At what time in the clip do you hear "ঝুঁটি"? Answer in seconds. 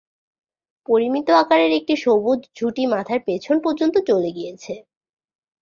2.57-2.83